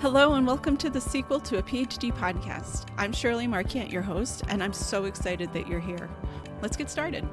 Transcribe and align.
Hello, 0.00 0.32
and 0.32 0.46
welcome 0.46 0.78
to 0.78 0.88
the 0.88 0.98
sequel 0.98 1.38
to 1.40 1.58
a 1.58 1.62
PhD 1.62 2.10
podcast. 2.10 2.86
I'm 2.96 3.12
Shirley 3.12 3.46
Marquant, 3.46 3.90
your 3.90 4.00
host, 4.00 4.42
and 4.48 4.62
I'm 4.62 4.72
so 4.72 5.04
excited 5.04 5.52
that 5.52 5.68
you're 5.68 5.78
here. 5.78 6.08
Let's 6.62 6.74
get 6.74 6.88
started. 6.88 7.28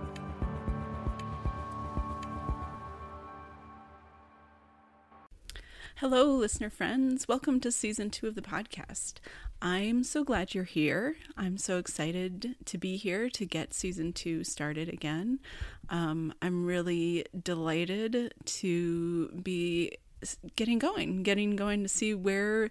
Hello, 5.95 6.25
listener 6.25 6.70
friends. 6.70 7.25
Welcome 7.25 7.61
to 7.61 7.71
season 7.71 8.09
two 8.09 8.27
of 8.27 8.35
the 8.35 8.41
podcast. 8.41 9.13
I'm 9.61 10.04
so 10.04 10.25
glad 10.25 10.54
you're 10.54 10.65
here. 10.65 11.15
I'm 11.38 11.57
so 11.57 11.77
excited 11.77 12.55
to 12.65 12.77
be 12.77 12.97
here 12.97 13.29
to 13.29 13.45
get 13.45 13.73
season 13.73 14.11
two 14.11 14.43
started 14.43 14.89
again. 14.89 15.39
Um, 15.89 16.34
I'm 16.41 16.65
really 16.65 17.25
delighted 17.41 18.34
to 18.45 19.29
be 19.41 19.93
getting 20.55 20.80
going, 20.80 21.23
getting 21.23 21.55
going 21.55 21.84
to 21.84 21.89
see 21.89 22.13
where 22.13 22.70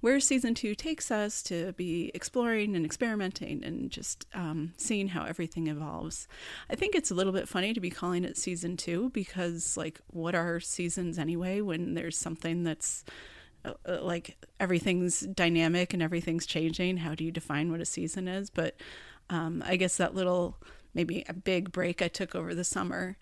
where 0.00 0.20
season 0.20 0.54
two 0.54 0.74
takes 0.74 1.10
us 1.10 1.42
to 1.42 1.72
be 1.72 2.10
exploring 2.14 2.76
and 2.76 2.84
experimenting 2.84 3.64
and 3.64 3.90
just 3.90 4.26
um, 4.32 4.72
seeing 4.76 5.08
how 5.08 5.24
everything 5.24 5.66
evolves. 5.66 6.28
I 6.70 6.76
think 6.76 6.94
it's 6.94 7.10
a 7.10 7.14
little 7.14 7.32
bit 7.32 7.48
funny 7.48 7.72
to 7.74 7.80
be 7.80 7.90
calling 7.90 8.24
it 8.24 8.36
season 8.36 8.76
two 8.76 9.10
because, 9.10 9.76
like, 9.76 10.00
what 10.06 10.34
are 10.34 10.60
seasons 10.60 11.18
anyway 11.18 11.60
when 11.60 11.94
there's 11.94 12.16
something 12.16 12.62
that's 12.62 13.04
uh, 13.64 13.72
uh, 13.88 13.98
like 14.02 14.36
everything's 14.60 15.20
dynamic 15.20 15.92
and 15.92 16.02
everything's 16.02 16.46
changing? 16.46 16.98
How 16.98 17.14
do 17.14 17.24
you 17.24 17.32
define 17.32 17.70
what 17.70 17.80
a 17.80 17.84
season 17.84 18.28
is? 18.28 18.50
But 18.50 18.76
um, 19.30 19.64
I 19.66 19.76
guess 19.76 19.96
that 19.96 20.14
little, 20.14 20.56
maybe 20.94 21.24
a 21.28 21.34
big 21.34 21.72
break 21.72 22.02
I 22.02 22.08
took 22.08 22.36
over 22.36 22.54
the 22.54 22.64
summer 22.64 23.16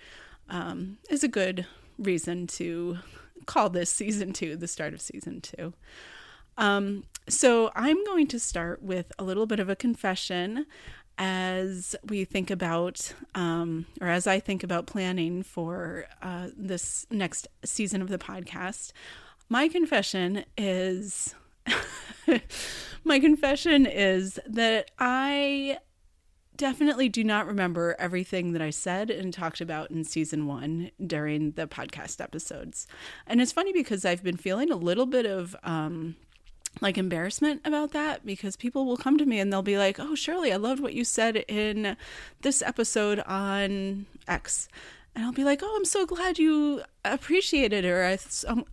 um, 0.51 0.99
is 1.09 1.24
a 1.24 1.29
good 1.29 1.66
reason 1.99 2.47
to 2.47 2.99
call 3.45 3.69
this 3.69 3.91
season 3.91 4.33
two, 4.33 4.57
the 4.57 4.69
start 4.69 4.95
of 4.95 5.01
season 5.01 5.41
two. 5.41 5.74
Um, 6.59 7.05
so 7.29 7.71
I'm 7.74 8.02
going 8.05 8.27
to 8.29 8.41
start 8.41 8.83
with 8.83 9.13
a 9.19 9.24
little 9.24 9.47
bit 9.47 9.60
of 9.60 9.69
a 9.69 9.77
confession 9.77 10.66
as 11.19 11.97
we 12.05 12.25
think 12.25 12.51
about, 12.51 13.13
um, 13.35 13.87
or 14.01 14.09
as 14.09 14.27
I 14.27 14.38
think 14.38 14.63
about 14.63 14.87
planning 14.87 15.43
for 15.43 16.07
uh, 16.23 16.49
this 16.57 17.07
next 17.10 17.49
season 17.65 18.02
of 18.02 18.09
the 18.09 18.19
podcast. 18.19 18.93
My 19.49 19.69
confession 19.69 20.45
is. 20.57 21.35
my 23.05 23.19
confession 23.19 23.87
is 23.87 24.38
that 24.47 24.91
I 25.01 25.79
definitely 26.57 27.09
do 27.09 27.24
not 27.24 27.46
remember 27.46 27.96
everything 27.99 28.52
that 28.52 28.62
I 28.62 28.71
said 28.71 29.10
and 29.10 29.32
talked 29.32 29.60
about 29.60 29.90
in 29.90 30.04
season 30.04 30.46
one 30.46 30.90
during 31.04 31.52
the 31.52 31.66
podcast 31.66 32.21
episodes. 32.21 32.87
And 33.26 33.40
it's 33.40 33.52
funny 33.52 33.73
because 33.73 34.04
I've 34.04 34.23
been 34.23 34.37
feeling 34.37 34.71
a 34.71 34.76
little 34.76 35.07
bit 35.07 35.26
of 35.26 35.54
um, 35.63 36.16
like 36.80 36.98
embarrassment 36.98 37.63
about 37.65 37.93
that 37.93 38.24
because 38.24 38.57
people 38.57 38.85
will 38.85 38.96
come 38.96 39.18
to 39.18 39.26
me 39.26 39.38
and 39.38 39.52
they'll 39.52 39.63
be 39.63 39.79
like, 39.79 39.98
Oh, 39.98 40.15
Shirley, 40.15 40.52
I 40.52 40.57
loved 40.57 40.80
what 40.80 40.95
you 40.95 41.04
said 41.04 41.37
in 41.48 41.96
this 42.43 42.63
episode 42.63 43.20
on 43.20 44.07
X 44.29 44.68
and 45.17 45.25
I'll 45.25 45.33
be 45.33 45.45
like, 45.45 45.63
"Oh, 45.63 45.75
I'm 45.77 45.87
so 45.87 46.05
glad 46.05 46.39
you 46.39 46.83
appreciated 47.03 47.87
it," 47.87 47.89
or 47.89 48.05
I, 48.05 48.19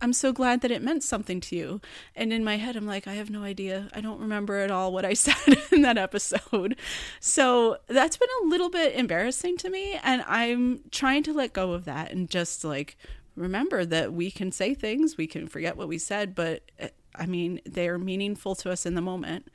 am 0.04 0.12
so 0.12 0.30
glad 0.30 0.60
that 0.60 0.70
it 0.70 0.82
meant 0.82 1.02
something 1.02 1.40
to 1.40 1.56
you." 1.56 1.80
And 2.14 2.34
in 2.34 2.44
my 2.44 2.58
head, 2.58 2.76
I'm 2.76 2.86
like, 2.86 3.08
"I 3.08 3.14
have 3.14 3.30
no 3.30 3.42
idea. 3.42 3.88
I 3.94 4.02
don't 4.02 4.20
remember 4.20 4.58
at 4.58 4.70
all 4.70 4.92
what 4.92 5.06
I 5.06 5.14
said 5.26 5.56
in 5.72 5.80
that 5.82 5.96
episode." 5.96 6.76
So 7.18 7.78
that's 7.88 8.18
been 8.18 8.28
a 8.42 8.46
little 8.46 8.68
bit 8.68 8.94
embarrassing 8.94 9.56
to 9.58 9.70
me, 9.70 9.98
and 10.04 10.22
I'm 10.28 10.82
trying 10.90 11.22
to 11.24 11.32
let 11.32 11.54
go 11.54 11.72
of 11.72 11.86
that 11.86 12.12
and 12.12 12.28
just 12.28 12.62
like 12.62 12.98
remember 13.36 13.86
that 13.86 14.12
we 14.12 14.30
can 14.30 14.52
say 14.52 14.74
things, 14.74 15.16
we 15.16 15.26
can 15.26 15.48
forget 15.48 15.76
what 15.76 15.88
we 15.88 15.98
said, 15.98 16.34
but 16.34 16.62
eh, 16.78 16.90
I 17.14 17.26
mean, 17.26 17.60
they're 17.64 17.98
meaningful 17.98 18.54
to 18.56 18.70
us 18.70 18.86
in 18.86 18.94
the 18.94 19.00
moment. 19.00 19.48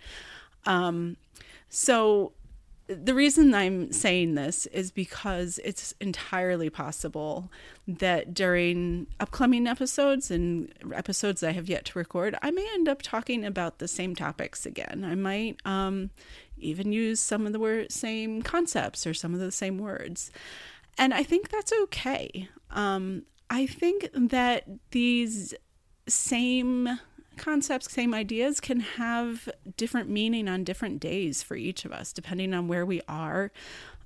Um, 0.66 1.18
so 1.70 2.34
the 2.90 3.14
reason 3.14 3.54
I'm 3.54 3.92
saying 3.92 4.34
this 4.34 4.66
is 4.68 4.90
because 4.90 5.60
it's 5.64 5.94
entirely 6.02 6.72
possible 6.72 7.52
that 7.88 8.34
during 8.34 9.06
upcoming 9.20 9.68
episodes 9.68 10.32
and 10.32 10.74
episodes 10.94 11.44
I 11.44 11.52
have 11.52 11.70
yet 11.70 11.86
to 11.86 12.00
record, 12.00 12.36
I 12.42 12.50
may 12.50 12.68
end 12.74 12.90
up 12.90 13.04
talking 13.04 13.46
about 13.46 13.78
the 13.78 13.88
same 13.88 14.16
topics 14.16 14.66
again. 14.66 15.06
I 15.06 15.14
might 15.14 15.60
um, 15.66 16.10
even 16.58 16.92
use 16.92 17.20
some 17.20 17.46
of 17.46 17.54
the 17.54 17.86
same 17.92 18.42
concepts 18.42 19.06
or 19.06 19.14
some 19.14 19.36
of 19.36 19.40
the 19.40 19.52
same 19.52 19.78
words. 19.78 20.32
And 20.98 21.14
I 21.14 21.22
think 21.22 21.50
that's 21.50 21.72
okay. 21.84 22.50
Um, 22.72 23.24
I 23.52 23.68
think 23.68 24.10
that 24.14 24.66
these 24.90 25.54
same 26.08 27.00
concepts, 27.40 27.92
same 27.92 28.14
ideas 28.14 28.60
can 28.60 28.82
have 28.82 29.50
different 29.78 30.10
meaning 30.10 30.48
on 30.48 30.64
different 30.64 31.00
days 31.00 31.42
for 31.42 31.56
each 31.56 31.86
of 31.86 31.92
us, 31.92 32.14
depending 32.14 32.54
on 32.54 32.68
where 32.68 32.86
we 32.86 33.02
are, 33.08 33.52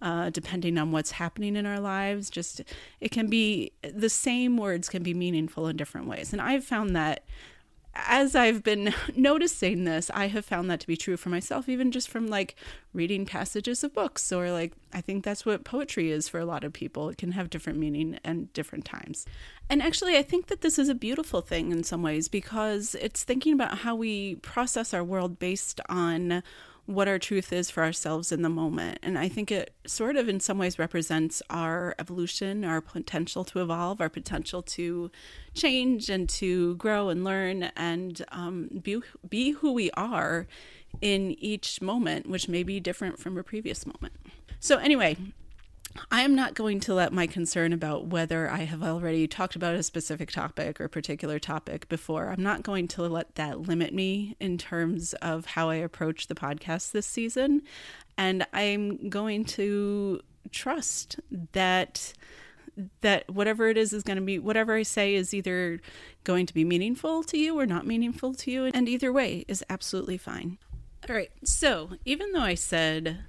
uh, 0.02 0.30
depending 0.30 0.78
on 0.78 0.92
what's 0.92 1.12
happening 1.12 1.56
in 1.56 1.66
our 1.66 1.80
lives. 1.80 2.30
Just 2.30 2.62
it 3.02 3.12
can 3.12 3.28
be 3.28 3.72
the 3.82 4.10
same 4.10 4.58
words 4.58 4.88
can 4.90 5.04
be 5.04 5.14
meaningful 5.14 5.68
in 5.68 5.76
different 5.76 6.08
ways. 6.08 6.32
And 6.32 6.42
I've 6.42 6.64
found 6.64 6.96
that 6.96 7.26
as 7.96 8.36
I've 8.36 8.64
been 8.64 8.94
noticing 9.16 9.84
this, 9.84 10.10
I 10.14 10.28
have 10.28 10.46
found 10.46 10.70
that 10.70 10.80
to 10.82 10.88
be 10.88 10.98
true 10.98 11.18
for 11.18 11.30
myself, 11.30 11.70
even 11.70 11.92
just 11.92 12.10
from 12.10 12.28
like 12.28 12.56
reading 12.94 13.26
passages 13.26 13.84
of 13.84 13.94
books, 13.94 14.32
or 14.32 14.52
like 14.52 14.74
I 14.94 15.02
think 15.02 15.24
that's 15.24 15.46
what 15.46 15.64
poetry 15.64 16.12
is 16.12 16.28
for 16.28 16.40
a 16.40 16.46
lot 16.46 16.64
of 16.64 16.74
people. 16.74 17.10
It 17.10 17.18
can 17.18 17.34
have 17.34 17.50
different 17.50 17.80
meaning 17.80 18.20
and 18.24 18.52
different 18.54 18.86
times. 18.86 19.26
And 19.70 19.82
actually, 19.82 20.18
I 20.18 20.24
think 20.24 20.48
that 20.48 20.62
this 20.62 20.80
is 20.80 20.90
a 20.90 20.96
beautiful 20.96 21.42
thing 21.42 21.72
in 21.72 21.84
some 21.84 22.02
ways 22.02 22.28
because 22.28 22.96
it's 22.96 23.24
thinking 23.24 23.54
about 23.54 23.80
how 23.80 23.96
we 23.96 24.36
process 24.36 24.94
our 24.94 25.04
world 25.04 25.40
based 25.40 25.80
on 25.88 26.44
what 26.86 27.08
our 27.08 27.18
truth 27.18 27.54
is 27.54 27.70
for 27.70 27.84
ourselves 27.84 28.32
in 28.32 28.42
the 28.42 28.50
moment. 28.50 29.00
And 29.02 29.18
I 29.18 29.30
think 29.30 29.52
it 29.52 29.74
sort 29.88 30.18
of, 30.18 30.28
in 30.28 30.40
some 30.40 30.58
ways, 30.58 30.78
represents 30.78 31.42
our 31.50 31.96
evolution, 31.98 32.66
our 32.66 32.82
potential 32.82 33.46
to 33.46 33.62
evolve, 33.62 34.02
our 34.02 34.10
potential 34.10 34.62
to 34.64 35.10
change 35.54 36.10
and 36.10 36.28
to 36.30 36.76
grow 36.76 37.10
and 37.10 37.24
learn 37.24 37.64
and 37.78 38.24
um, 38.32 38.82
be, 38.84 39.02
be 39.28 39.52
who 39.52 39.72
we 39.72 39.92
are 39.92 40.46
in 41.02 41.32
each 41.40 41.82
moment, 41.82 42.28
which 42.30 42.50
may 42.50 42.64
be 42.64 42.80
different 42.80 43.18
from 43.18 43.38
a 43.38 43.44
previous 43.44 43.86
moment. 43.86 44.14
So, 44.60 44.78
anyway, 44.78 45.18
I 46.12 46.22
am 46.22 46.36
not 46.36 46.56
going 46.56 46.80
to 46.82 46.94
let 46.94 47.14
my 47.14 47.28
concern 47.28 47.74
about 47.74 48.08
whether 48.08 48.50
I 48.50 48.64
have 48.64 48.84
already 48.84 49.28
talked 49.28 49.56
about 49.56 49.76
a 49.76 49.84
specific 49.84 50.32
topic 50.32 50.82
or 50.82 50.88
particular 50.88 51.40
topic 51.40 51.88
before, 51.90 52.30
I'm 52.30 52.42
not 52.42 52.64
going 52.64 52.88
to 52.90 53.04
let 53.04 53.36
that 53.36 53.62
limit 53.62 53.94
me 53.94 54.36
in 54.40 54.58
terms 54.58 55.14
of 55.16 55.46
how 55.46 55.70
I 55.70 55.76
approach 55.76 56.28
the 56.28 56.36
podcast 56.36 56.92
this 56.92 57.06
season. 57.06 57.62
And 58.18 58.46
I'm 58.54 59.10
going 59.10 59.46
to 59.46 60.22
trust 60.52 61.20
that 61.54 62.14
that 63.02 63.30
whatever 63.30 63.68
it 63.68 63.78
is 63.78 63.94
is 63.94 64.02
going 64.02 64.16
to 64.16 64.24
be 64.24 64.40
whatever 64.40 64.74
I 64.74 64.82
say 64.82 65.14
is 65.14 65.32
either 65.32 65.80
going 66.24 66.48
to 66.48 66.54
be 66.56 66.64
meaningful 66.64 67.24
to 67.26 67.38
you 67.38 67.60
or 67.60 67.68
not 67.68 67.86
meaningful 67.86 68.34
to 68.34 68.50
you 68.50 68.66
and 68.66 68.90
either 68.90 69.14
way 69.14 69.46
is 69.48 69.64
absolutely 69.70 70.18
fine. 70.18 70.58
All 71.08 71.16
right. 71.16 71.32
So, 71.44 71.92
even 72.06 72.32
though 72.32 72.42
I 72.42 72.56
said 72.56 73.20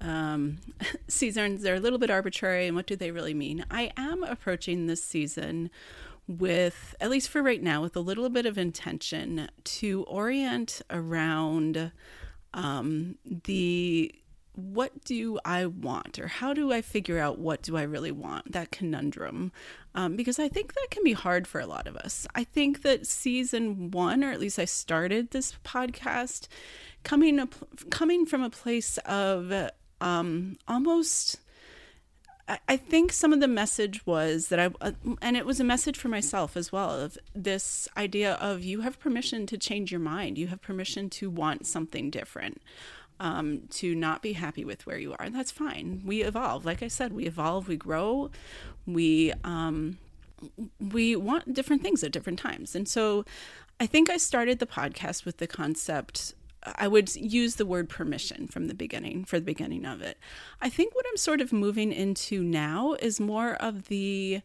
um, 0.00 0.58
seasons, 1.08 1.62
they're 1.62 1.74
a 1.74 1.80
little 1.80 1.98
bit 1.98 2.10
arbitrary, 2.10 2.66
and 2.66 2.76
what 2.76 2.86
do 2.86 2.96
they 2.96 3.10
really 3.10 3.34
mean? 3.34 3.64
I 3.70 3.92
am 3.96 4.22
approaching 4.22 4.86
this 4.86 5.02
season 5.02 5.70
with, 6.26 6.94
at 7.00 7.10
least 7.10 7.28
for 7.28 7.42
right 7.42 7.62
now, 7.62 7.82
with 7.82 7.96
a 7.96 8.00
little 8.00 8.28
bit 8.28 8.46
of 8.46 8.56
intention 8.56 9.48
to 9.64 10.04
orient 10.04 10.80
around 10.90 11.92
um, 12.54 13.16
the 13.44 14.14
what 14.54 15.04
do 15.04 15.38
I 15.44 15.66
want 15.66 16.18
or 16.20 16.28
how 16.28 16.54
do 16.54 16.72
I 16.72 16.80
figure 16.80 17.18
out 17.18 17.40
what 17.40 17.60
do 17.62 17.76
I 17.76 17.82
really 17.82 18.12
want 18.12 18.52
that 18.52 18.70
conundrum 18.70 19.50
um, 19.96 20.14
because 20.14 20.38
I 20.38 20.48
think 20.48 20.74
that 20.74 20.88
can 20.90 21.02
be 21.02 21.12
hard 21.12 21.48
for 21.48 21.60
a 21.60 21.66
lot 21.66 21.86
of 21.86 21.96
us. 21.96 22.26
I 22.34 22.44
think 22.44 22.82
that 22.82 23.06
season 23.06 23.90
one, 23.90 24.22
or 24.22 24.30
at 24.30 24.40
least 24.40 24.58
I 24.58 24.64
started 24.64 25.30
this 25.30 25.54
podcast 25.64 26.46
coming 27.02 27.38
up, 27.38 27.54
coming 27.90 28.26
from 28.26 28.42
a 28.42 28.50
place 28.50 28.98
of 28.98 29.52
um, 30.04 30.56
almost 30.68 31.38
I 32.68 32.76
think 32.76 33.10
some 33.10 33.32
of 33.32 33.40
the 33.40 33.48
message 33.48 34.04
was 34.04 34.48
that 34.48 34.60
I, 34.60 34.68
uh, 34.82 34.92
and 35.22 35.34
it 35.34 35.46
was 35.46 35.60
a 35.60 35.64
message 35.64 35.96
for 35.96 36.08
myself 36.08 36.58
as 36.58 36.70
well, 36.70 36.90
of 36.90 37.16
this 37.34 37.88
idea 37.96 38.34
of 38.34 38.62
you 38.62 38.82
have 38.82 39.00
permission 39.00 39.46
to 39.46 39.56
change 39.56 39.90
your 39.90 40.00
mind. 40.00 40.36
You 40.36 40.48
have 40.48 40.60
permission 40.60 41.08
to 41.10 41.30
want 41.30 41.66
something 41.66 42.10
different, 42.10 42.60
um, 43.18 43.62
to 43.70 43.94
not 43.94 44.20
be 44.20 44.34
happy 44.34 44.62
with 44.62 44.86
where 44.86 44.98
you 44.98 45.12
are. 45.12 45.22
And 45.22 45.34
that's 45.34 45.50
fine. 45.50 46.02
We 46.04 46.22
evolve. 46.22 46.66
Like 46.66 46.82
I 46.82 46.88
said, 46.88 47.14
we 47.14 47.24
evolve, 47.24 47.66
we 47.66 47.76
grow, 47.76 48.30
we, 48.86 49.32
um, 49.42 49.96
we 50.78 51.16
want 51.16 51.54
different 51.54 51.80
things 51.82 52.04
at 52.04 52.12
different 52.12 52.38
times. 52.38 52.74
And 52.74 52.86
so 52.86 53.24
I 53.80 53.86
think 53.86 54.10
I 54.10 54.18
started 54.18 54.58
the 54.58 54.66
podcast 54.66 55.24
with 55.24 55.38
the 55.38 55.46
concept 55.46 56.34
I 56.76 56.88
would 56.88 57.14
use 57.14 57.56
the 57.56 57.66
word 57.66 57.88
permission 57.88 58.46
from 58.46 58.68
the 58.68 58.74
beginning 58.74 59.24
for 59.24 59.38
the 59.38 59.44
beginning 59.44 59.84
of 59.84 60.00
it. 60.00 60.18
I 60.60 60.68
think 60.68 60.94
what 60.94 61.06
I'm 61.10 61.16
sort 61.16 61.40
of 61.40 61.52
moving 61.52 61.92
into 61.92 62.42
now 62.42 62.94
is 63.00 63.20
more 63.20 63.54
of 63.54 63.88
the 63.88 64.40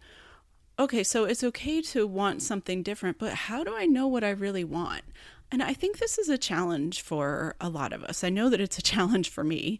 okay, 0.77 1.03
so 1.03 1.25
it's 1.25 1.43
okay 1.43 1.81
to 1.81 2.07
want 2.07 2.41
something 2.41 2.83
different, 2.83 3.19
but 3.19 3.33
how 3.33 3.65
do 3.65 3.75
I 3.75 3.85
know 3.85 4.07
what 4.07 4.23
I 4.23 4.29
really 4.29 4.63
want? 4.63 5.03
and 5.51 5.63
I 5.63 5.73
think 5.73 5.97
this 5.97 6.17
is 6.17 6.29
a 6.29 6.37
challenge 6.37 7.01
for 7.01 7.55
a 7.59 7.69
lot 7.69 7.93
of 7.93 8.03
us. 8.03 8.23
I 8.23 8.29
know 8.29 8.49
that 8.49 8.61
it's 8.61 8.77
a 8.77 8.81
challenge 8.83 9.29
for 9.29 9.43
me. 9.43 9.79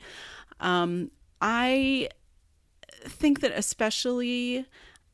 Um, 0.59 1.12
I 1.41 2.09
think 3.03 3.41
that 3.41 3.51
especially 3.56 4.65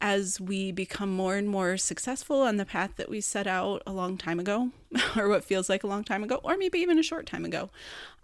as 0.01 0.39
we 0.39 0.71
become 0.71 1.09
more 1.09 1.35
and 1.35 1.47
more 1.47 1.77
successful 1.77 2.41
on 2.41 2.57
the 2.57 2.65
path 2.65 2.91
that 2.97 3.09
we 3.09 3.21
set 3.21 3.47
out 3.47 3.81
a 3.87 3.91
long 3.91 4.17
time 4.17 4.39
ago, 4.39 4.71
or 5.15 5.29
what 5.29 5.43
feels 5.43 5.69
like 5.69 5.83
a 5.83 5.87
long 5.87 6.03
time 6.03 6.23
ago, 6.23 6.39
or 6.43 6.57
maybe 6.57 6.79
even 6.79 6.99
a 6.99 7.03
short 7.03 7.25
time 7.25 7.45
ago, 7.45 7.69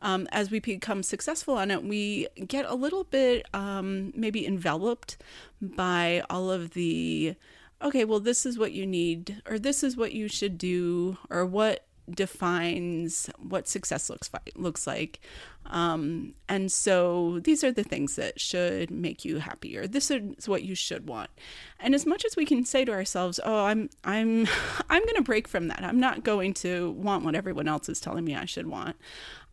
um, 0.02 0.28
as 0.32 0.52
we 0.52 0.60
become 0.60 1.04
successful 1.04 1.56
on 1.56 1.72
it, 1.72 1.84
we 1.84 2.28
get 2.48 2.66
a 2.66 2.76
little 2.76 3.04
bit 3.04 3.46
um, 3.54 4.12
maybe 4.16 4.46
enveloped 4.46 5.18
by 5.62 6.24
all 6.30 6.52
of 6.52 6.72
the, 6.72 7.36
okay, 7.82 8.06
well, 8.06 8.20
this 8.20 8.46
is 8.46 8.58
what 8.58 8.72
you 8.72 8.86
need, 8.86 9.42
or 9.48 9.58
this 9.58 9.84
is 9.84 9.96
what 9.96 10.14
you 10.14 10.28
should 10.28 10.58
do, 10.58 11.18
or 11.30 11.46
what 11.46 11.86
defines 12.16 13.30
what 13.38 13.68
success 13.68 14.10
looks 14.10 14.30
looks 14.56 14.88
like. 14.88 15.20
Um, 15.68 16.34
and 16.50 16.72
so 16.72 17.40
these 17.40 17.64
are 17.64 17.72
the 17.72 17.84
things 17.84 18.16
that 18.16 18.40
should 18.40 18.90
make 18.92 19.24
you 19.24 19.38
happier. 19.38 19.88
This 19.88 20.12
is 20.12 20.48
what 20.48 20.64
you 20.64 20.76
should 20.76 21.08
want. 21.08 21.30
And 21.80 21.94
as 21.96 22.06
much 22.06 22.26
as 22.26 22.36
we 22.36 22.46
can 22.46 22.66
say 22.66 22.84
to 22.86 22.92
ourselves, 22.92 23.40
"Oh, 23.44 23.66
I'm 23.66 23.90
I'm 24.04 24.48
I'm 24.90 25.04
going 25.04 25.16
to 25.16 25.22
break 25.22 25.48
from 25.48 25.68
that. 25.68 25.84
I'm 25.84 26.00
not 26.00 26.24
going 26.24 26.54
to 26.56 26.92
want 26.92 27.24
what 27.24 27.36
everyone 27.36 27.68
else 27.68 27.90
is 27.90 28.00
telling 28.00 28.26
me 28.26 28.36
I 28.36 28.46
should 28.46 28.68
want." 28.68 28.96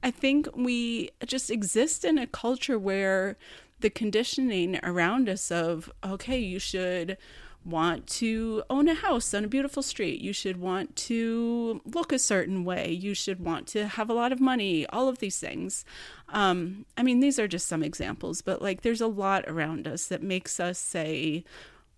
I 0.02 0.10
think 0.10 0.48
we 0.54 1.10
just 1.26 1.50
exist 1.50 2.04
in 2.04 2.18
a 2.18 2.26
culture 2.26 2.78
where 2.78 3.36
the 3.80 3.90
conditioning 3.90 4.78
around 4.82 5.28
us 5.28 5.50
of, 5.50 5.90
"Okay, 6.04 6.38
you 6.38 6.58
should 6.58 7.16
want 7.64 8.06
to 8.06 8.62
own 8.70 8.88
a 8.88 8.94
house 8.94 9.34
on 9.34 9.44
a 9.44 9.48
beautiful 9.48 9.82
street. 9.82 10.20
You 10.20 10.32
should 10.32 10.58
want 10.58 10.96
to 10.96 11.80
look 11.84 12.12
a 12.12 12.18
certain 12.18 12.64
way. 12.64 12.90
You 12.90 13.14
should 13.14 13.40
want 13.40 13.66
to 13.68 13.86
have 13.86 14.08
a 14.08 14.14
lot 14.14 14.32
of 14.32 14.40
money, 14.40 14.86
all 14.86 15.08
of 15.08 15.18
these 15.18 15.38
things. 15.38 15.84
Um, 16.30 16.86
I 16.96 17.02
mean, 17.02 17.20
these 17.20 17.38
are 17.38 17.48
just 17.48 17.66
some 17.66 17.82
examples, 17.82 18.40
but 18.42 18.62
like 18.62 18.82
there's 18.82 19.00
a 19.00 19.06
lot 19.06 19.44
around 19.46 19.86
us 19.86 20.06
that 20.06 20.22
makes 20.22 20.58
us 20.60 20.78
say, 20.78 21.44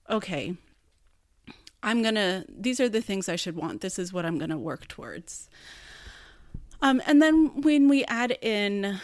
okay, 0.09 0.57
I'm 1.83 2.03
to, 2.17 2.45
these 2.49 2.81
are 2.81 2.89
the 2.89 3.01
things 3.01 3.29
I 3.29 3.37
should 3.37 3.57
want. 3.57 3.81
This 3.81 3.99
is 3.99 4.13
what 4.13 4.27
I'm 4.27 4.39
to 4.51 4.59
work 4.59 4.89
towards. 4.89 5.49
Um, 6.83 7.03
and 7.07 7.21
then 7.21 7.61
when 7.61 7.89
we 7.89 8.05
add 8.07 8.37
in 8.43 8.99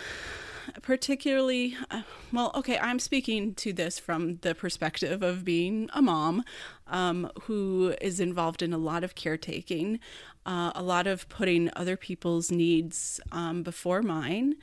particularly, 0.83 1.77
uh, 1.91 2.03
well, 2.33 2.51
okay, 2.55 2.79
I'm 2.79 2.99
speaking 2.99 3.55
to 3.57 3.73
this 3.73 3.99
from 3.99 4.37
the 4.39 4.55
perspective 4.55 5.23
of 5.23 5.45
being 5.45 5.89
a 5.95 6.03
mom 6.03 6.45
um, 6.87 7.31
who 7.43 7.95
is 8.01 8.21
involved 8.21 8.63
in 8.63 8.73
a 8.73 8.79
lot 8.79 9.05
of 9.05 9.15
caretaking, 9.15 10.01
uh, 10.45 10.73
a 10.75 10.83
lot 10.83 11.07
of 11.07 11.29
putting 11.29 11.71
other 11.77 11.97
people's 11.97 12.51
needs 12.51 13.21
um, 13.33 13.63
before 13.63 14.03
mine. 14.03 14.57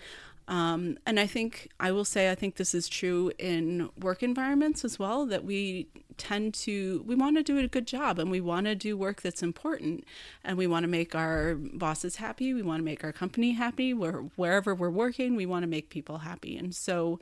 Um, 0.47 0.97
and 1.05 1.19
I 1.19 1.27
think 1.27 1.69
I 1.79 1.91
will 1.91 2.05
say 2.05 2.29
I 2.29 2.35
think 2.35 2.55
this 2.55 2.75
is 2.75 2.89
true 2.89 3.31
in 3.39 3.89
work 3.97 4.21
environments 4.21 4.83
as 4.83 4.99
well 4.99 5.25
that 5.27 5.45
we 5.45 5.87
tend 6.17 6.53
to 6.53 7.03
we 7.05 7.15
want 7.15 7.37
to 7.37 7.43
do 7.43 7.57
a 7.57 7.67
good 7.67 7.87
job 7.87 8.19
and 8.19 8.29
we 8.31 8.41
want 8.41 8.65
to 8.65 8.75
do 8.75 8.97
work 8.97 9.21
that's 9.21 9.43
important. 9.43 10.05
And 10.43 10.57
we 10.57 10.67
want 10.67 10.83
to 10.83 10.89
make 10.89 11.15
our 11.15 11.55
bosses 11.55 12.17
happy. 12.17 12.53
We 12.53 12.61
want 12.61 12.79
to 12.79 12.85
make 12.85 13.03
our 13.03 13.13
company 13.13 13.51
happy. 13.51 13.93
Where 13.93 14.23
wherever 14.35 14.73
we're 14.75 14.89
working 14.89 15.35
we 15.35 15.45
want 15.45 15.63
to 15.63 15.67
make 15.67 15.89
people 15.89 16.19
happy. 16.19 16.57
And 16.57 16.75
so 16.75 17.19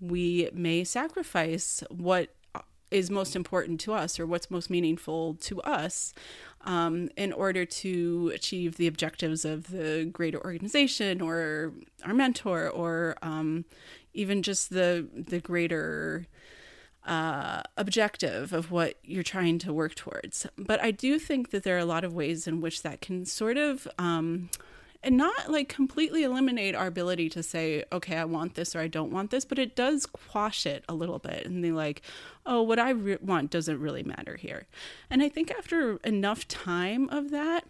we 0.00 0.50
may 0.52 0.84
sacrifice 0.84 1.82
what 1.90 2.34
is 2.94 3.10
most 3.10 3.34
important 3.34 3.80
to 3.80 3.92
us 3.92 4.20
or 4.20 4.26
what's 4.26 4.50
most 4.50 4.70
meaningful 4.70 5.34
to 5.34 5.60
us 5.62 6.14
um, 6.62 7.08
in 7.16 7.32
order 7.32 7.64
to 7.64 8.30
achieve 8.34 8.76
the 8.76 8.86
objectives 8.86 9.44
of 9.44 9.68
the 9.68 10.08
greater 10.12 10.42
organization 10.44 11.20
or 11.20 11.72
our 12.04 12.14
mentor 12.14 12.68
or 12.68 13.16
um, 13.20 13.64
even 14.12 14.42
just 14.42 14.70
the 14.70 15.08
the 15.12 15.40
greater 15.40 16.26
uh, 17.04 17.62
objective 17.76 18.52
of 18.52 18.70
what 18.70 18.94
you're 19.04 19.22
trying 19.22 19.58
to 19.58 19.72
work 19.72 19.94
towards. 19.94 20.46
But 20.56 20.82
I 20.82 20.90
do 20.90 21.18
think 21.18 21.50
that 21.50 21.62
there 21.62 21.76
are 21.76 21.80
a 21.80 21.84
lot 21.84 22.04
of 22.04 22.14
ways 22.14 22.46
in 22.46 22.60
which 22.60 22.82
that 22.82 23.00
can 23.00 23.26
sort 23.26 23.56
of 23.56 23.86
um, 23.98 24.48
and 25.04 25.18
not 25.18 25.50
like 25.50 25.68
completely 25.68 26.22
eliminate 26.22 26.74
our 26.74 26.86
ability 26.86 27.28
to 27.28 27.42
say, 27.42 27.84
okay, 27.92 28.16
I 28.16 28.24
want 28.24 28.54
this 28.54 28.74
or 28.74 28.80
I 28.80 28.88
don't 28.88 29.12
want 29.12 29.30
this, 29.30 29.44
but 29.44 29.58
it 29.58 29.76
does 29.76 30.06
quash 30.06 30.64
it 30.64 30.82
a 30.88 30.94
little 30.94 31.18
bit 31.18 31.46
and 31.46 31.62
be 31.62 31.72
like, 31.72 32.00
oh, 32.46 32.62
what 32.62 32.78
I 32.78 32.90
re- 32.90 33.18
want 33.20 33.50
doesn't 33.50 33.80
really 33.80 34.02
matter 34.02 34.36
here. 34.36 34.66
And 35.10 35.22
I 35.22 35.28
think 35.28 35.50
after 35.50 35.96
enough 35.98 36.48
time 36.48 37.10
of 37.10 37.30
that, 37.30 37.64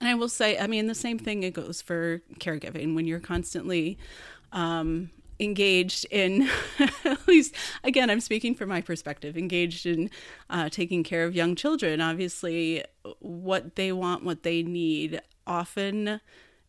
and 0.00 0.08
I 0.08 0.14
will 0.14 0.28
say, 0.28 0.58
I 0.58 0.66
mean, 0.66 0.86
the 0.86 0.94
same 0.94 1.18
thing 1.18 1.42
it 1.42 1.54
goes 1.54 1.80
for 1.82 2.22
caregiving 2.40 2.94
when 2.94 3.06
you're 3.06 3.20
constantly 3.20 3.98
um, 4.50 5.10
engaged 5.40 6.06
in, 6.10 6.48
at 7.04 7.26
least 7.26 7.54
again, 7.82 8.10
I'm 8.10 8.20
speaking 8.20 8.54
from 8.54 8.68
my 8.68 8.80
perspective, 8.80 9.36
engaged 9.36 9.86
in 9.86 10.10
uh, 10.50 10.68
taking 10.68 11.02
care 11.02 11.24
of 11.24 11.34
young 11.34 11.54
children. 11.54 12.00
Obviously, 12.00 12.84
what 13.20 13.76
they 13.76 13.92
want, 13.92 14.24
what 14.24 14.42
they 14.42 14.62
need, 14.62 15.20
often 15.46 16.20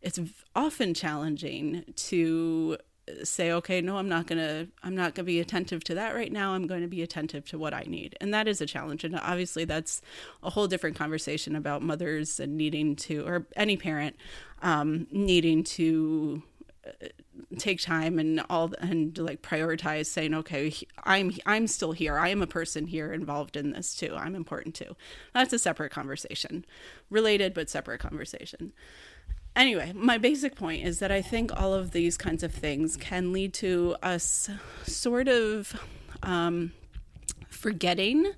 it's 0.01 0.19
often 0.55 0.93
challenging 0.93 1.83
to 1.95 2.77
say 3.23 3.51
okay 3.51 3.81
no 3.81 3.97
i'm 3.97 4.09
not 4.09 4.25
going 4.25 4.37
to 4.37 4.67
i'm 4.83 4.95
not 4.95 5.13
going 5.13 5.25
to 5.25 5.31
be 5.31 5.39
attentive 5.39 5.83
to 5.83 5.93
that 5.95 6.15
right 6.15 6.31
now. 6.31 6.53
I'm 6.53 6.65
going 6.65 6.81
to 6.81 6.87
be 6.87 7.03
attentive 7.03 7.45
to 7.49 7.57
what 7.57 7.73
i 7.73 7.83
need. 7.87 8.15
And 8.19 8.33
that 8.33 8.47
is 8.47 8.61
a 8.61 8.65
challenge. 8.65 9.03
And 9.03 9.19
obviously 9.19 9.65
that's 9.65 10.01
a 10.41 10.49
whole 10.49 10.67
different 10.67 10.95
conversation 10.95 11.55
about 11.55 11.81
mothers 11.81 12.39
and 12.39 12.57
needing 12.57 12.95
to 12.97 13.25
or 13.25 13.45
any 13.55 13.77
parent 13.77 14.15
um, 14.61 15.07
needing 15.11 15.63
to 15.63 16.43
uh, 16.85 17.07
take 17.59 17.81
time 17.81 18.19
and 18.19 18.43
all 18.49 18.73
and 18.79 19.17
like 19.17 19.41
prioritize 19.41 20.07
saying 20.07 20.33
okay 20.33 20.73
i'm 21.03 21.31
i'm 21.45 21.67
still 21.67 21.91
here. 21.91 22.17
I 22.17 22.29
am 22.29 22.41
a 22.41 22.47
person 22.47 22.87
here 22.87 23.13
involved 23.13 23.55
in 23.55 23.71
this 23.71 23.95
too. 23.95 24.15
I'm 24.15 24.35
important 24.35 24.75
too. 24.75 24.95
That's 25.33 25.53
a 25.53 25.59
separate 25.59 25.91
conversation. 25.91 26.65
Related 27.09 27.53
but 27.53 27.69
separate 27.69 27.99
conversation. 27.99 28.73
Anyway 29.55 29.91
my 29.95 30.17
basic 30.17 30.55
point 30.55 30.83
is 30.85 30.99
that 30.99 31.11
i 31.11 31.21
think 31.21 31.51
all 31.59 31.73
of 31.73 31.91
these 31.91 32.17
kinds 32.17 32.43
of 32.43 32.51
things 32.53 32.97
can 32.97 33.31
lead 33.31 33.53
to 33.55 33.95
us 34.03 34.49
sort 34.83 35.27
of 35.27 35.79
um, 36.23 36.71
forgetting 37.49 38.33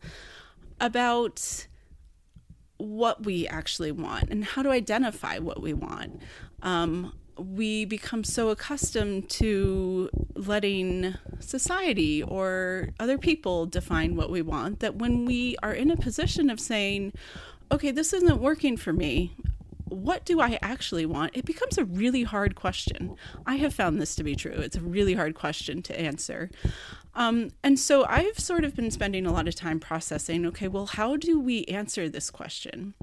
about 0.79 1.67
what 2.77 3.25
we 3.25 3.47
actually 3.47 3.91
want 3.91 4.29
and 4.29 4.43
how 4.43 4.61
to 4.61 4.69
identify 4.69 5.39
what 5.39 5.61
we 5.61 5.73
want. 5.73 6.21
Um, 6.61 7.13
we 7.39 7.85
become 7.85 8.23
so 8.23 8.49
accustomed 8.49 9.29
to 9.29 10.09
letting 10.35 11.15
society 11.39 12.23
or 12.23 12.89
other 12.99 13.17
people 13.17 13.65
define 13.65 14.15
what 14.15 14.29
we 14.29 14.41
want 14.41 14.79
that 14.79 14.95
when 14.95 15.25
we 15.25 15.55
are 15.61 15.73
in 15.73 15.91
a 15.91 15.97
position 15.97 16.49
of 16.49 16.59
saying, 16.59 17.13
okay, 17.71 17.91
this 17.91 18.13
isn't 18.13 18.41
working 18.41 18.77
for 18.77 18.93
me, 18.93 19.33
what 19.89 20.25
do 20.25 20.41
I 20.41 20.59
actually 20.61 21.05
want? 21.05 21.35
It 21.35 21.45
becomes 21.45 21.77
a 21.77 21.85
really 21.85 22.23
hard 22.23 22.55
question. 22.55 23.15
I 23.45 23.55
have 23.55 23.73
found 23.73 23.99
this 23.99 24.15
to 24.15 24.23
be 24.23 24.35
true. 24.35 24.51
It's 24.51 24.75
a 24.75 24.81
really 24.81 25.13
hard 25.13 25.35
question 25.35 25.81
to 25.83 25.99
answer. 25.99 26.49
Um, 27.15 27.51
and 27.63 27.79
so 27.79 28.05
I've 28.05 28.39
sort 28.39 28.63
of 28.63 28.75
been 28.75 28.91
spending 28.91 29.25
a 29.25 29.31
lot 29.31 29.47
of 29.47 29.55
time 29.55 29.79
processing 29.79 30.45
okay, 30.47 30.67
well, 30.67 30.85
how 30.85 31.17
do 31.17 31.39
we 31.39 31.63
answer 31.65 32.09
this 32.09 32.29
question? 32.29 32.93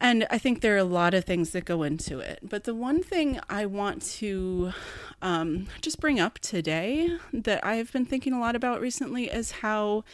And 0.00 0.26
I 0.30 0.38
think 0.38 0.62
there 0.62 0.74
are 0.74 0.78
a 0.78 0.84
lot 0.84 1.12
of 1.12 1.24
things 1.24 1.50
that 1.50 1.66
go 1.66 1.82
into 1.82 2.20
it. 2.20 2.38
But 2.42 2.64
the 2.64 2.74
one 2.74 3.02
thing 3.02 3.38
I 3.50 3.66
want 3.66 4.02
to 4.18 4.72
um, 5.20 5.66
just 5.82 6.00
bring 6.00 6.18
up 6.18 6.38
today 6.38 7.18
that 7.34 7.64
I've 7.64 7.92
been 7.92 8.06
thinking 8.06 8.32
a 8.32 8.40
lot 8.40 8.56
about 8.56 8.80
recently 8.80 9.26
is 9.26 9.50
how 9.50 10.04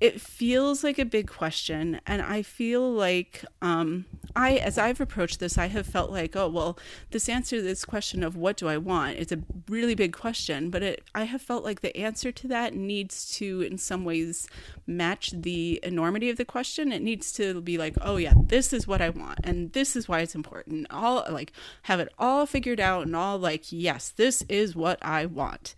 it 0.00 0.20
feels 0.20 0.84
like 0.84 0.98
a 0.98 1.04
big 1.04 1.28
question 1.28 2.00
and 2.06 2.22
i 2.22 2.42
feel 2.42 2.90
like 2.90 3.44
um, 3.62 4.04
i 4.36 4.56
as 4.56 4.78
i've 4.78 5.00
approached 5.00 5.40
this 5.40 5.58
i 5.58 5.66
have 5.66 5.86
felt 5.86 6.10
like 6.10 6.36
oh 6.36 6.48
well 6.48 6.78
this 7.10 7.28
answer 7.28 7.56
to 7.56 7.62
this 7.62 7.84
question 7.84 8.22
of 8.22 8.36
what 8.36 8.56
do 8.56 8.68
i 8.68 8.76
want 8.76 9.16
it's 9.16 9.32
a 9.32 9.40
really 9.68 9.94
big 9.94 10.12
question 10.12 10.70
but 10.70 10.82
it, 10.82 11.02
i 11.14 11.24
have 11.24 11.42
felt 11.42 11.64
like 11.64 11.80
the 11.80 11.96
answer 11.96 12.30
to 12.30 12.48
that 12.48 12.74
needs 12.74 13.30
to 13.30 13.62
in 13.62 13.78
some 13.78 14.04
ways 14.04 14.48
match 14.88 15.30
the 15.32 15.78
enormity 15.82 16.30
of 16.30 16.36
the 16.36 16.44
question. 16.44 16.90
It 16.90 17.02
needs 17.02 17.30
to 17.32 17.60
be 17.60 17.78
like 17.78 17.94
oh 18.00 18.16
yeah 18.16 18.32
this 18.36 18.72
is 18.72 18.86
what 18.86 19.02
i 19.02 19.10
want 19.10 19.40
and 19.44 19.72
this 19.72 19.94
is 19.94 20.08
why 20.08 20.20
it's 20.20 20.34
important. 20.34 20.86
All 20.90 21.24
like 21.30 21.52
have 21.82 22.00
it 22.00 22.12
all 22.18 22.46
figured 22.46 22.80
out 22.80 23.06
and 23.06 23.14
all 23.14 23.38
like 23.38 23.70
yes 23.70 24.08
this 24.10 24.42
is 24.48 24.74
what 24.74 24.98
i 25.02 25.26
want 25.26 25.74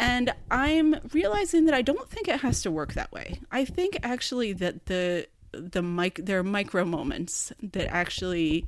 and 0.00 0.32
I'm 0.50 0.96
realizing 1.12 1.66
that 1.66 1.74
I 1.74 1.82
don't 1.82 2.08
think 2.08 2.26
it 2.26 2.40
has 2.40 2.62
to 2.62 2.70
work 2.70 2.94
that 2.94 3.12
way. 3.12 3.40
I 3.52 3.64
think 3.64 3.98
actually 4.02 4.52
that 4.54 4.86
the 4.86 5.26
the 5.52 5.82
mic 5.82 6.20
there 6.22 6.38
are 6.38 6.44
micro 6.44 6.84
moments 6.84 7.52
that 7.62 7.86
actually 7.88 8.66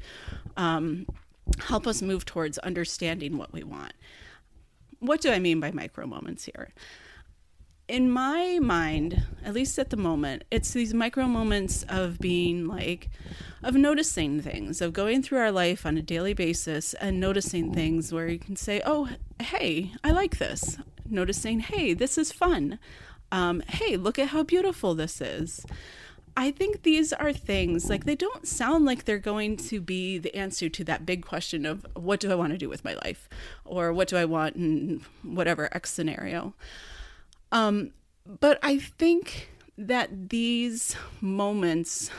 um, 0.56 1.06
help 1.58 1.86
us 1.86 2.02
move 2.02 2.24
towards 2.24 2.58
understanding 2.58 3.38
what 3.38 3.52
we 3.52 3.62
want. 3.62 3.94
What 4.98 5.20
do 5.20 5.30
I 5.30 5.38
mean 5.38 5.58
by 5.58 5.70
micro 5.72 6.06
moments 6.06 6.44
here? 6.44 6.68
in 7.88 8.10
my 8.10 8.58
mind, 8.62 9.22
at 9.44 9.52
least 9.52 9.78
at 9.78 9.90
the 9.90 9.96
moment, 9.98 10.44
it's 10.50 10.70
these 10.70 10.94
micro 10.94 11.26
moments 11.26 11.84
of 11.90 12.18
being 12.18 12.66
like, 12.66 13.10
of 13.62 13.74
noticing 13.74 14.40
things, 14.40 14.80
of 14.80 14.94
going 14.94 15.22
through 15.22 15.38
our 15.38 15.52
life 15.52 15.84
on 15.84 15.98
a 15.98 16.02
daily 16.02 16.32
basis 16.32 16.94
and 16.94 17.20
noticing 17.20 17.70
things 17.74 18.10
where 18.10 18.28
you 18.28 18.38
can 18.38 18.56
say, 18.56 18.80
oh, 18.86 19.10
hey, 19.40 19.92
I 20.02 20.12
like 20.12 20.38
this. 20.38 20.78
Noticing, 21.09 21.61
hey, 21.61 21.94
this 21.94 22.16
is 22.18 22.32
fun. 22.32 22.78
Um, 23.30 23.62
hey, 23.68 23.97
look 23.97 24.18
at 24.18 24.28
how 24.28 24.42
beautiful 24.42 24.94
this 24.94 25.21
is. 25.21 25.64
I 26.37 26.50
think 26.50 26.82
these 26.82 27.12
are 27.12 27.32
things 27.32 27.90
like 27.90 28.04
they 28.04 28.14
don't 28.14 28.47
sound 28.49 28.87
like 28.87 29.04
they're 29.04 29.18
going 29.18 29.56
to 29.59 29.80
be 29.80 30.16
the 30.18 30.35
answer 30.35 30.68
to 30.71 30.85
that 30.85 31.04
big 31.04 31.26
question 31.26 31.66
of 31.66 31.87
what 31.94 32.21
do 32.21 32.32
I 32.32 32.35
want 32.35 32.52
to 32.52 32.59
do 32.59 32.71
with 32.71 32.85
my 32.85 32.94
life 33.04 33.28
or 33.64 33.92
what 33.92 34.09
do 34.09 34.16
I 34.16 34.25
want 34.25 34.56
in 34.56 35.02
whatever 35.23 35.68
X 35.75 35.90
scenario. 35.92 36.54
Um, 37.50 37.90
but 38.40 38.59
I 38.62 38.78
think 38.78 39.50
that 39.76 40.30
these 40.30 40.97
moments 41.21 42.11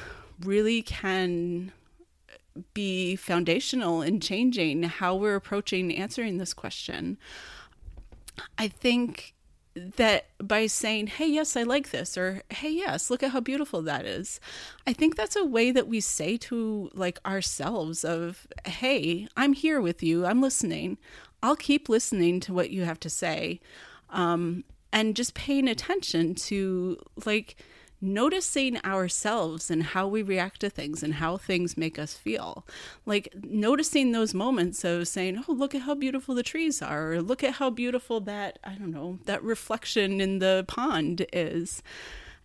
really 0.42 0.84
can 0.84 1.72
be 2.74 3.16
foundational 3.16 4.04
in 4.04 4.20
changing 4.20 4.84
how 4.84 5.16
we're 5.16 5.36
approaching 5.36 5.96
answering 5.96 6.38
this 6.38 6.54
question. 6.54 7.18
I 8.58 8.68
think 8.68 9.34
that 9.76 10.28
by 10.38 10.68
saying, 10.68 11.08
hey, 11.08 11.28
yes, 11.28 11.58
I 11.58 11.64
like 11.64 11.90
this, 11.90 12.18
or 12.18 12.44
hey, 12.50 12.70
yes, 12.70 13.10
look 13.10 13.24
at 13.24 13.32
how 13.32 13.40
beautiful 13.40 13.82
that 13.84 14.06
is, 14.06 14.40
I 14.86 14.94
think 14.94 15.16
that's 15.16 15.36
a 15.36 15.46
way 15.46 15.72
that 15.72 15.88
we 15.88 16.00
say 16.00 16.38
to 16.38 16.92
like 16.94 17.20
ourselves 17.26 18.06
of, 18.06 18.46
hey, 18.66 19.28
I'm 19.36 19.54
here 19.54 19.82
with 19.82 20.04
you, 20.04 20.26
I'm 20.26 20.42
listening, 20.42 20.98
I'll 21.42 21.56
keep 21.56 21.90
listening 21.90 22.40
to 22.42 22.54
what 22.54 22.70
you 22.70 22.84
have 22.84 23.00
to 23.02 23.10
say. 23.10 23.60
Um, 24.12 24.64
and 24.92 25.16
just 25.16 25.34
paying 25.34 25.68
attention 25.68 26.36
to 26.36 26.98
like, 27.26 27.56
noticing 28.04 28.78
ourselves 28.84 29.72
and 29.72 29.82
how 29.82 30.08
we 30.08 30.22
react 30.22 30.60
to 30.60 30.70
things 30.70 31.02
and 31.02 31.16
how 31.16 31.38
things 31.38 31.78
make 31.78 31.98
us 31.98 32.16
feel. 32.16 32.68
Like 33.06 33.30
noticing 33.42 34.12
those 34.12 34.34
moments 34.34 34.84
of 34.84 35.08
saying, 35.08 35.44
"Oh, 35.48 35.54
look 35.54 35.74
at 35.74 35.84
how 35.84 35.96
beautiful 35.96 36.36
the 36.36 36.44
trees 36.44 36.82
are," 36.82 37.14
or 37.14 37.22
"Look 37.22 37.44
at 37.44 37.54
how 37.54 37.70
beautiful 37.70 38.20
that, 38.22 38.60
I 38.64 38.74
don't 38.74 38.92
know, 38.92 39.20
that 39.26 39.42
reflection 39.42 40.20
in 40.20 40.40
the 40.40 40.66
pond 40.68 41.26
is." 41.32 41.82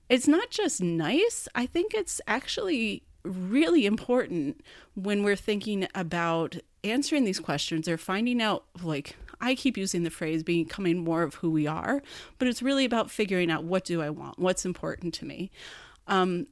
It's 0.08 0.28
not 0.28 0.50
just 0.50 0.80
nice, 0.80 1.48
I 1.54 1.66
think 1.66 1.92
it's 1.92 2.20
actually 2.26 3.02
really 3.24 3.84
important 3.84 4.62
when 4.94 5.22
we're 5.22 5.36
thinking 5.36 5.86
about 5.94 6.56
answering 6.84 7.24
these 7.24 7.40
questions 7.40 7.88
or 7.88 7.98
finding 7.98 8.40
out 8.40 8.64
like 8.82 9.16
I 9.40 9.54
keep 9.54 9.76
using 9.76 10.02
the 10.02 10.10
phrase 10.10 10.42
becoming 10.42 10.98
more 10.98 11.22
of 11.22 11.34
who 11.36 11.50
we 11.50 11.66
are, 11.66 12.02
but 12.38 12.48
it's 12.48 12.62
really 12.62 12.84
about 12.84 13.10
figuring 13.10 13.50
out 13.50 13.64
what 13.64 13.84
do 13.84 14.02
I 14.02 14.10
want, 14.10 14.38
what's 14.38 14.64
important 14.64 15.14
to 15.14 15.24
me. 15.24 15.50
Um, 16.06 16.46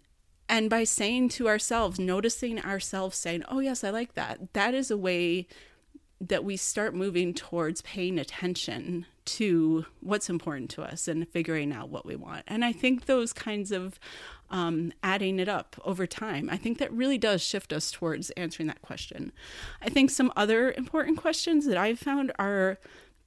and 0.48 0.70
by 0.70 0.84
saying 0.84 1.30
to 1.30 1.48
ourselves, 1.48 1.98
noticing 1.98 2.60
ourselves 2.60 3.16
saying, 3.16 3.44
oh, 3.48 3.58
yes, 3.58 3.82
I 3.82 3.90
like 3.90 4.14
that, 4.14 4.52
that 4.52 4.74
is 4.74 4.90
a 4.90 4.96
way 4.96 5.48
that 6.20 6.44
we 6.44 6.56
start 6.56 6.94
moving 6.94 7.34
towards 7.34 7.82
paying 7.82 8.18
attention 8.18 9.06
to 9.24 9.84
what's 10.00 10.30
important 10.30 10.70
to 10.70 10.82
us 10.82 11.08
and 11.08 11.28
figuring 11.28 11.72
out 11.72 11.90
what 11.90 12.06
we 12.06 12.16
want. 12.16 12.44
And 12.46 12.64
I 12.64 12.72
think 12.72 13.04
those 13.04 13.32
kinds 13.32 13.72
of 13.72 13.98
um, 14.50 14.92
adding 15.02 15.38
it 15.38 15.48
up 15.48 15.76
over 15.84 16.06
time, 16.06 16.48
I 16.50 16.56
think 16.56 16.78
that 16.78 16.92
really 16.92 17.18
does 17.18 17.42
shift 17.42 17.72
us 17.72 17.90
towards 17.90 18.30
answering 18.30 18.66
that 18.68 18.82
question. 18.82 19.32
I 19.82 19.88
think 19.88 20.10
some 20.10 20.32
other 20.36 20.72
important 20.72 21.18
questions 21.18 21.66
that 21.66 21.76
I've 21.76 21.98
found 21.98 22.32
are 22.38 22.78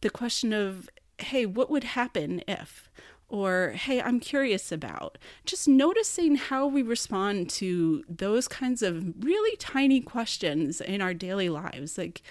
the 0.02 0.10
question 0.10 0.54
of, 0.54 0.90
hey, 1.18 1.46
what 1.46 1.70
would 1.70 1.84
happen 1.84 2.42
if? 2.48 2.90
Or, 3.28 3.74
hey, 3.76 4.02
I'm 4.02 4.20
curious 4.20 4.72
about. 4.72 5.18
Just 5.46 5.68
noticing 5.68 6.36
how 6.36 6.66
we 6.66 6.82
respond 6.82 7.50
to 7.52 8.04
those 8.10 8.48
kinds 8.48 8.82
of 8.82 9.24
really 9.24 9.56
tiny 9.58 10.02
questions 10.02 10.82
in 10.82 11.02
our 11.02 11.14
daily 11.14 11.50
lives. 11.50 11.98
Like, 11.98 12.24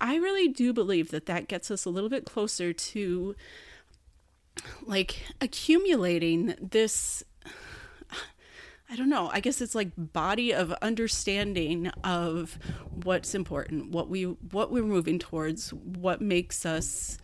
I 0.00 0.16
really 0.16 0.48
do 0.48 0.72
believe 0.72 1.10
that 1.10 1.26
that 1.26 1.46
gets 1.46 1.70
us 1.70 1.84
a 1.84 1.90
little 1.90 2.08
bit 2.08 2.24
closer 2.24 2.72
to 2.72 3.36
like 4.84 5.22
accumulating 5.40 6.54
this 6.60 7.22
I 8.90 8.96
don't 8.96 9.08
know. 9.08 9.30
I 9.32 9.38
guess 9.38 9.60
it's 9.60 9.76
like 9.76 9.90
body 9.96 10.52
of 10.52 10.72
understanding 10.82 11.88
of 12.02 12.58
what's 13.04 13.36
important, 13.36 13.92
what 13.92 14.08
we 14.08 14.24
what 14.24 14.72
we're 14.72 14.82
moving 14.82 15.20
towards, 15.20 15.72
what 15.72 16.20
makes 16.20 16.66
us 16.66 17.16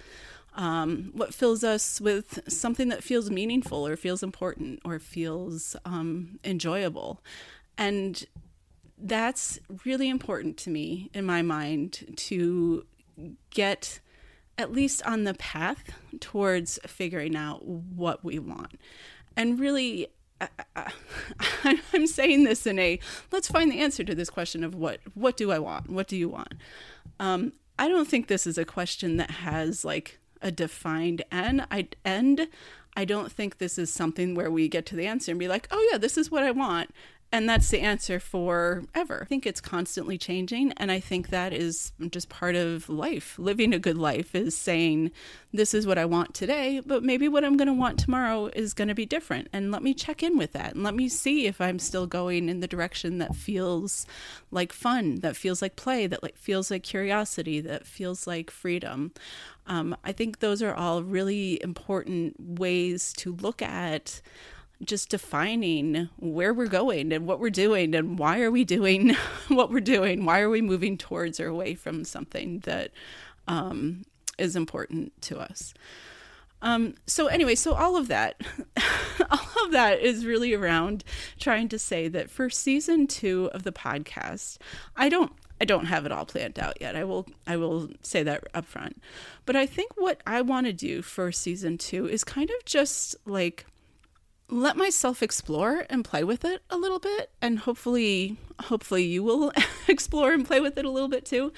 um, 0.55 1.11
what 1.13 1.35
fills 1.35 1.65
us 1.65 2.01
with 2.01 2.41
something 2.49 2.89
that 2.89 3.03
feels 3.03 3.31
meaningful 3.31 3.87
or 3.87 3.97
feels 3.97 4.23
important 4.23 4.81
or 4.85 5.01
feels 5.01 5.75
um, 5.85 6.39
enjoyable. 6.45 7.21
And 7.77 8.25
that's 8.97 9.59
really 9.85 10.09
important 10.09 10.57
to 10.59 10.71
me 10.71 11.11
in 11.13 11.27
my 11.27 11.43
mind 11.43 12.15
to 12.17 12.87
get 13.51 14.01
at 14.57 14.73
least 14.73 15.03
on 15.05 15.25
the 15.25 15.35
path 15.35 15.85
towards 16.21 16.79
figuring 16.87 17.37
out 17.37 17.67
what 17.67 18.25
we 18.25 18.39
want. 18.39 18.81
And 19.37 19.61
really, 19.61 20.09
I, 20.41 21.81
am 21.95 22.07
saying 22.07 22.45
this 22.45 22.67
in 22.67 22.79
a 22.79 22.99
let's 23.33 23.49
find 23.49 23.71
the 23.71 23.81
answer 23.81 24.05
to 24.05 24.15
this 24.15 24.31
question 24.31 24.65
of 24.65 24.75
what 24.75 25.01
what 25.15 25.37
do 25.37 25.51
I 25.51 25.59
want? 25.59 25.91
What 25.91 26.09
do 26.09 26.17
you 26.17 26.29
want? 26.29 26.55
Um, 27.19 27.53
I 27.79 27.89
don't 27.89 28.09
think 28.09 28.29
this 28.29 28.47
is 28.47 28.59
a 28.59 28.65
question 28.65 29.17
that 29.17 29.31
has 29.31 29.85
like 29.85 30.19
a 30.43 30.51
defined 30.51 31.23
end. 31.33 31.67
I 31.71 31.89
end. 32.05 32.49
I 32.97 33.05
don't 33.05 33.31
think 33.31 33.59
this 33.59 33.79
is 33.79 33.93
something 33.93 34.35
where 34.35 34.51
we 34.51 34.69
get 34.69 34.87
to 34.87 34.97
the 34.97 35.07
answer 35.07 35.31
and 35.31 35.39
be 35.39 35.49
like, 35.49 35.69
oh 35.71 35.89
yeah, 35.93 35.99
this 35.99 36.17
is 36.17 36.31
what 36.31 36.43
I 36.43 36.51
want, 36.51 36.91
and 37.33 37.49
that's 37.49 37.71
the 37.71 37.81
answer 37.81 38.21
forever. 38.21 39.21
I 39.23 39.25
think 39.25 39.47
it's 39.47 39.61
constantly 39.61 40.17
changing. 40.17 40.73
And 40.77 40.93
I 40.93 41.01
think 41.01 41.29
that 41.29 41.53
is 41.53 41.93
just 42.11 42.29
part 42.29 42.55
of 42.55 42.89
life. 42.89 43.39
Living 43.39 43.75
a 43.75 43.79
good 43.79 43.99
life 43.99 44.35
is 44.35 44.57
saying, 44.57 45.11
this 45.53 45.75
is 45.75 45.87
what 45.87 45.99
I 45.99 46.05
want 46.05 46.35
today, 46.35 46.81
but 46.87 47.03
maybe 47.03 47.29
what 47.29 47.45
I'm 47.45 47.57
going 47.57 47.67
to 47.67 47.75
want 47.75 47.99
tomorrow 47.99 48.47
is 48.55 48.75
going 48.75 48.89
to 48.89 48.95
be 48.95 49.07
different. 49.07 49.49
And 49.53 49.73
let 49.73 49.83
me 49.83 49.93
check 49.93 50.23
in 50.23 50.39
with 50.39 50.53
that 50.53 50.75
and 50.75 50.85
let 50.85 50.95
me 50.95 51.09
see 51.09 51.47
if 51.47 51.61
I'm 51.61 51.79
still 51.81 52.07
going 52.07 52.49
in 52.49 52.61
the 52.61 52.69
direction 52.69 53.19
that 53.19 53.35
feels 53.35 54.07
like 54.51 54.73
fun, 54.73 55.17
that 55.17 55.37
feels 55.37 55.61
like 55.61 55.75
play, 55.75 56.07
that 56.07 56.23
like 56.23 56.37
feels 56.37 56.71
like 56.71 56.85
curiosity, 56.85 57.61
that 57.61 57.87
feels 57.87 58.27
like 58.27 58.51
freedom. 58.51 59.13
Um, 59.67 59.97
I 60.05 60.13
think 60.13 60.39
those 60.39 60.63
are 60.63 60.75
all 60.75 61.03
really 61.03 61.61
important 61.63 62.37
ways 62.39 63.13
to 63.15 63.35
look 63.35 63.63
at 63.63 64.21
just 64.85 65.09
defining 65.09 66.09
where 66.19 66.53
we're 66.53 66.67
going 66.67 67.13
and 67.13 67.27
what 67.27 67.41
we're 67.41 67.51
doing 67.51 67.95
and 67.95 68.19
why 68.19 68.41
are 68.41 68.51
we 68.51 68.65
doing 68.65 69.15
what 69.49 69.71
we're 69.71 69.81
doing 69.81 70.25
why 70.25 70.41
are 70.41 70.51
we 70.51 70.61
moving 70.61 70.99
towards 70.99 71.41
or 71.41 71.47
away 71.47 71.75
from 71.75 72.05
something 72.05 72.61
that 72.61 72.91
um, 73.49 74.03
is 74.39 74.57
important 74.57 75.13
to 75.23 75.39
us 75.39 75.73
um, 76.63 76.95
so 77.07 77.27
anyway 77.27 77.55
so 77.55 77.75
all 77.75 77.97
of 77.97 78.09
that 78.09 78.41
all 79.31 79.65
of 79.65 79.73
that 79.73 80.01
is 80.01 80.27
really 80.27 80.53
around 80.53 81.05
trying 81.39 81.69
to 81.69 81.79
say 81.79 82.09
that 82.09 82.31
for 82.31 82.51
season 82.51 83.07
two 83.07 83.51
of 83.53 83.63
the 83.63 83.73
podcast 83.73 84.59
i 84.97 85.09
don't 85.09 85.33
I 85.61 85.65
don't 85.65 85.87
have 85.87 86.05
it 86.05 86.13
all 86.13 86.27
planned 86.27 86.59
out 86.59 86.77
yet. 86.81 86.97
I 86.97 87.05
will 87.05 87.27
I 87.47 87.57
will 87.57 87.89
say 88.03 88.23
that 88.23 88.45
up 88.53 88.67
front. 88.67 89.01
But 89.47 89.57
I 89.57 89.65
think 89.67 89.93
what 89.97 90.21
I 90.27 90.43
want 90.43 90.67
to 90.67 90.73
do 90.73 91.03
for 91.03 91.33
season 91.33 91.79
2 91.79 92.07
is 92.09 92.25
kind 92.25 92.51
of 92.51 92.65
just 92.65 93.17
like 93.25 93.65
let 94.49 94.77
myself 94.77 95.23
explore 95.23 95.85
and 95.91 96.05
play 96.05 96.23
with 96.23 96.45
it 96.45 96.63
a 96.71 96.77
little 96.77 97.01
bit 97.01 97.31
and 97.43 97.61
hopefully 97.61 98.37
hopefully 98.63 99.03
you 99.03 99.23
will 99.23 99.53
explore 99.89 100.33
and 100.33 100.47
play 100.47 100.61
with 100.61 100.79
it 100.79 100.85
a 100.85 100.91
little 100.91 101.09
bit 101.09 101.25
too. 101.25 101.53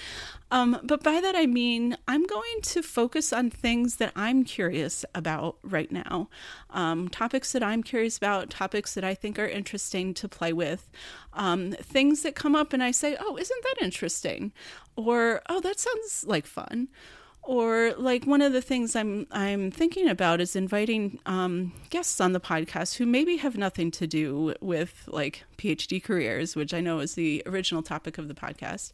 Um, 0.51 0.81
but 0.83 1.03
by 1.03 1.21
that 1.21 1.37
i 1.37 1.45
mean 1.45 1.97
i'm 2.09 2.25
going 2.25 2.61
to 2.63 2.83
focus 2.83 3.33
on 3.33 3.51
things 3.51 3.97
that 3.97 4.13
i'm 4.17 4.43
curious 4.43 5.05
about 5.15 5.59
right 5.63 5.93
now. 5.93 6.29
Um, 6.71 7.09
topics 7.09 7.53
that 7.53 7.63
i'm 7.63 7.83
curious 7.83 8.17
about 8.17 8.49
topics 8.49 8.95
that 8.95 9.05
i 9.05 9.15
think 9.15 9.39
are 9.39 9.47
interesting 9.47 10.15
to 10.15 10.29
play 10.29 10.55
with. 10.55 10.89
Um, 11.35 11.73
things 11.73 12.23
that 12.23 12.35
come 12.35 12.57
up 12.57 12.73
and 12.73 12.83
i 12.83 12.91
say 12.91 13.17
oh 13.21 13.37
isn't 13.37 13.63
that 13.65 13.83
interesting? 13.85 14.53
Or 14.97 15.43
oh 15.51 15.61
that 15.61 15.79
sounds 15.79 16.25
like 16.27 16.47
fun 16.47 16.89
or 17.49 17.95
like 17.97 18.27
one 18.27 18.43
of 18.43 18.53
the 18.53 18.61
things 18.61 18.95
I'm 18.95 19.27
I'm 19.31 19.71
thinking 19.71 20.07
about 20.07 20.39
is 20.43 20.55
inviting 20.55 21.19
um, 21.25 21.73
guests 21.89 22.21
on 22.21 22.33
the 22.33 22.41
podcast 22.41 22.97
who 22.99 23.07
maybe 23.07 23.39
have 23.39 23.57
nothing 23.57 23.91
to 23.93 24.07
do 24.07 24.55
with 24.61 25.05
like 25.07 25.45
PhD 25.57 26.05
careers, 26.05 26.55
which 26.55 26.75
I 26.75 26.83
know 26.83 27.01
is 27.01 27.15
the 27.15 27.43
original 27.47 27.83
topic 27.83 28.19
of 28.19 28.29
the 28.29 28.35
podcast, 28.35 28.93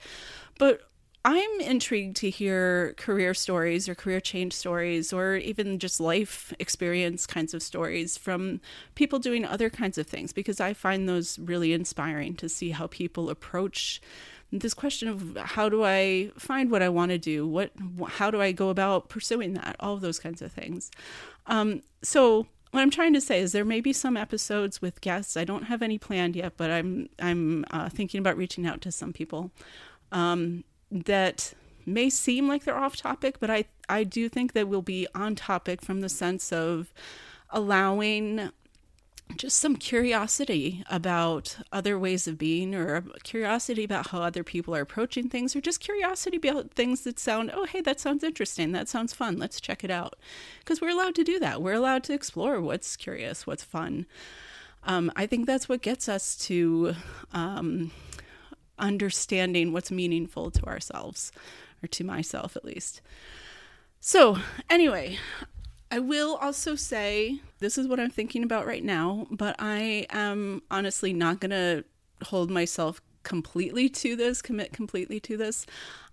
but 0.56 0.82
I'm 1.24 1.60
intrigued 1.60 2.14
to 2.18 2.30
hear 2.30 2.94
career 2.96 3.34
stories 3.34 3.88
or 3.88 3.96
career 3.96 4.20
change 4.20 4.52
stories 4.52 5.12
or 5.12 5.34
even 5.34 5.80
just 5.80 5.98
life 5.98 6.52
experience 6.60 7.26
kinds 7.26 7.54
of 7.54 7.62
stories 7.62 8.16
from 8.16 8.60
people 8.94 9.18
doing 9.18 9.44
other 9.44 9.68
kinds 9.68 9.98
of 9.98 10.06
things 10.06 10.32
because 10.32 10.60
I 10.60 10.74
find 10.74 11.08
those 11.08 11.40
really 11.40 11.72
inspiring 11.72 12.36
to 12.36 12.48
see 12.48 12.70
how 12.70 12.86
people 12.86 13.30
approach 13.30 14.00
this 14.52 14.74
question 14.74 15.08
of 15.08 15.36
how 15.36 15.68
do 15.68 15.84
I 15.84 16.30
find 16.38 16.70
what 16.70 16.82
I 16.82 16.88
want 16.88 17.10
to 17.10 17.18
do? 17.18 17.46
What, 17.46 17.72
how 18.06 18.30
do 18.30 18.40
I 18.40 18.52
go 18.52 18.68
about 18.68 19.08
pursuing 19.08 19.54
that? 19.54 19.76
All 19.80 19.94
of 19.94 20.00
those 20.00 20.18
kinds 20.18 20.42
of 20.42 20.52
things. 20.52 20.90
Um, 21.46 21.82
so 22.02 22.46
what 22.70 22.80
I'm 22.80 22.90
trying 22.90 23.14
to 23.14 23.20
say 23.20 23.40
is 23.40 23.52
there 23.52 23.64
may 23.64 23.80
be 23.80 23.92
some 23.92 24.16
episodes 24.16 24.82
with 24.82 25.00
guests. 25.00 25.36
I 25.36 25.44
don't 25.44 25.64
have 25.64 25.80
any 25.80 25.96
planned 25.96 26.34
yet, 26.34 26.54
but 26.56 26.70
I'm 26.70 27.08
I'm 27.20 27.64
uh, 27.70 27.88
thinking 27.88 28.18
about 28.18 28.36
reaching 28.36 28.66
out 28.66 28.80
to 28.82 28.92
some 28.92 29.12
people 29.12 29.52
um, 30.10 30.64
that 30.90 31.54
may 31.86 32.10
seem 32.10 32.48
like 32.48 32.64
they're 32.64 32.76
off 32.76 32.96
topic, 32.96 33.38
but 33.38 33.48
I 33.50 33.66
I 33.88 34.02
do 34.02 34.28
think 34.28 34.54
that 34.54 34.66
we'll 34.68 34.82
be 34.82 35.06
on 35.14 35.36
topic 35.36 35.82
from 35.82 36.00
the 36.00 36.08
sense 36.08 36.52
of 36.52 36.92
allowing 37.50 38.50
just 39.36 39.58
some 39.58 39.76
curiosity 39.76 40.84
about 40.90 41.56
other 41.72 41.98
ways 41.98 42.26
of 42.26 42.38
being 42.38 42.74
or 42.74 43.02
curiosity 43.22 43.84
about 43.84 44.08
how 44.08 44.22
other 44.22 44.44
people 44.44 44.74
are 44.74 44.80
approaching 44.80 45.28
things 45.28 45.54
or 45.54 45.60
just 45.60 45.80
curiosity 45.80 46.36
about 46.36 46.70
things 46.70 47.02
that 47.02 47.18
sound 47.18 47.50
oh 47.54 47.64
hey 47.64 47.80
that 47.80 48.00
sounds 48.00 48.24
interesting. 48.24 48.72
That 48.72 48.88
sounds 48.88 49.12
fun. 49.12 49.38
Let's 49.38 49.60
check 49.60 49.84
it 49.84 49.90
out. 49.90 50.14
Because 50.60 50.80
we're 50.80 50.90
allowed 50.90 51.14
to 51.16 51.24
do 51.24 51.38
that. 51.38 51.62
We're 51.62 51.74
allowed 51.74 52.04
to 52.04 52.14
explore 52.14 52.60
what's 52.60 52.96
curious 52.96 53.46
what's 53.46 53.64
fun. 53.64 54.06
Um, 54.86 55.10
i 55.16 55.26
think 55.26 55.46
that's 55.46 55.68
what 55.68 55.80
gets 55.80 56.08
us 56.10 56.36
to 56.46 56.94
um, 57.32 57.90
understanding 58.78 59.72
what's 59.72 59.90
meaningful 59.90 60.50
to 60.50 60.64
ourselves 60.64 61.32
or 61.82 61.86
to 61.88 62.04
myself 62.04 62.56
at 62.56 62.64
least. 62.64 63.00
So 64.00 64.38
anyway 64.68 65.18
I 65.94 66.00
will 66.00 66.34
also 66.42 66.74
say 66.74 67.38
this 67.60 67.78
is 67.78 67.86
what 67.86 68.00
I'm 68.00 68.10
thinking 68.10 68.42
about 68.42 68.66
right 68.66 68.82
now, 68.82 69.28
but 69.30 69.54
I 69.60 70.08
am 70.10 70.60
honestly 70.68 71.12
not 71.12 71.38
going 71.38 71.52
to 71.52 71.84
hold 72.24 72.50
myself 72.50 73.00
completely 73.22 73.88
to 73.88 74.16
this, 74.16 74.42
commit 74.42 74.72
completely 74.72 75.20
to 75.20 75.36
this. 75.36 75.66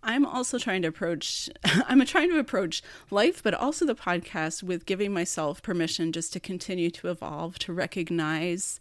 I'm 0.03 0.23
also 0.23 0.59
trying 0.59 0.83
to 0.83 0.89
approach 0.89 1.49
I'm 1.65 2.05
trying 2.05 2.29
to 2.29 2.37
approach 2.37 2.83
life 3.09 3.41
but 3.41 3.55
also 3.55 3.83
the 3.87 3.95
podcast 3.95 4.61
with 4.61 4.85
giving 4.85 5.15
myself 5.15 5.63
permission 5.63 6.11
just 6.11 6.31
to 6.33 6.39
continue 6.39 6.91
to 6.91 7.07
evolve, 7.07 7.57
to 7.59 7.73
recognize 7.73 8.79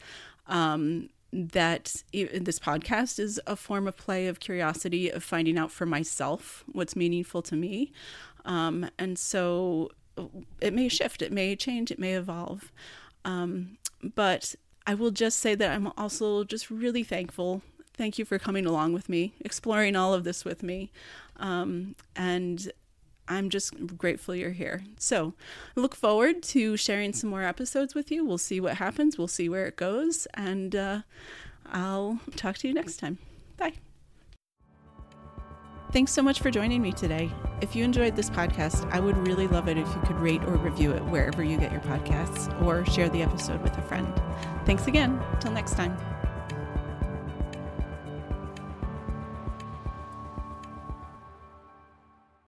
um, 0.49 1.09
that 1.33 2.03
this 2.13 2.59
podcast 2.59 3.19
is 3.19 3.41
a 3.47 3.57
form 3.57 3.89
of 3.89 3.97
play 3.97 4.27
of 4.27 4.39
curiosity 4.39 5.09
of 5.09 5.25
finding 5.25 5.57
out 5.57 5.71
for 5.71 5.87
myself 5.87 6.63
what's 6.71 6.95
meaningful 6.95 7.41
to 7.41 7.57
me 7.57 7.91
um, 8.45 8.89
and 8.99 9.19
so 9.19 9.91
it 10.61 10.73
may 10.73 10.89
shift, 10.89 11.23
it 11.23 11.33
may 11.33 11.57
change, 11.57 11.91
it 11.91 11.99
may 11.99 12.15
evolve. 12.15 12.73
Um, 13.25 13.79
but 14.03 14.55
I 14.87 14.95
will 14.95 15.11
just 15.11 15.39
say 15.39 15.55
that 15.55 15.71
I'm 15.71 15.93
also 15.97 16.45
just 16.45 16.71
really 16.71 17.05
thankful. 17.05 17.63
Thank 17.95 18.19
you 18.19 18.25
for 18.25 18.39
coming 18.39 18.67
along 18.67 18.93
with 18.93 19.09
me, 19.09 19.35
exploring 19.41 19.95
all 19.95 20.15
of 20.15 20.25
this 20.25 20.45
with 20.45 20.63
me. 20.63 20.91
Um, 21.37 21.95
and 22.17 22.71
I'm 23.29 23.49
just 23.49 23.97
grateful 23.97 24.35
you're 24.35 24.51
here. 24.51 24.83
So, 24.99 25.35
I 25.77 25.81
look 25.81 25.95
forward 25.95 26.43
to 26.45 26.77
sharing 26.77 27.13
some 27.13 27.31
more 27.31 27.45
episodes 27.45 27.95
with 27.95 28.11
you. 28.11 28.25
We'll 28.25 28.39
see 28.39 28.61
what 28.61 28.79
happens, 28.79 29.17
we'll 29.17 29.29
see 29.29 29.49
where 29.49 29.67
it 29.67 29.77
goes, 29.77 30.27
and 30.35 30.75
uh, 30.75 31.01
I'll 31.67 32.19
talk 32.35 32.59
to 32.59 32.69
you 32.69 32.75
next 32.75 32.97
time. 32.97 33.19
Bye. 33.57 33.75
Thanks 35.93 36.13
so 36.13 36.23
much 36.23 36.41
for 36.41 36.53
joining 36.53 36.83
me 36.83 36.93
today. 36.93 37.33
If 37.61 37.75
you 37.75 37.83
enjoyed 37.83 38.15
this 38.15 38.31
podcast, 38.31 38.89
I 38.93 39.01
would 39.01 39.17
really 39.27 39.49
love 39.49 39.67
it 39.67 39.77
if 39.77 39.89
you 39.89 40.01
could 40.03 40.21
rate 40.21 40.43
or 40.45 40.57
review 40.57 40.93
it 40.93 41.05
wherever 41.07 41.43
you 41.43 41.59
get 41.59 41.73
your 41.73 41.81
podcasts 41.81 42.49
or 42.63 42.87
share 42.87 43.09
the 43.09 43.23
episode 43.23 43.61
with 43.61 43.77
a 43.77 43.83
friend. 43.83 44.09
Thanks 44.67 44.87
again. 44.87 45.21
Till 45.41 45.51
next 45.51 45.73
time. 45.73 45.97